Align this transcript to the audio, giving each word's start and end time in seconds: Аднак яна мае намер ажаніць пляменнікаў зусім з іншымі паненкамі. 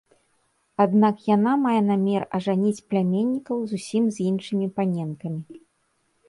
Аднак 0.85 1.19
яна 1.35 1.53
мае 1.65 1.81
намер 1.89 2.25
ажаніць 2.37 2.85
пляменнікаў 2.95 3.57
зусім 3.75 4.03
з 4.17 4.27
іншымі 4.31 4.67
паненкамі. 4.81 5.63